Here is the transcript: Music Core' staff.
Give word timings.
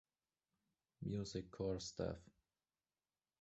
Music 1.03 1.51
Core' 1.51 1.79
staff. 1.79 2.17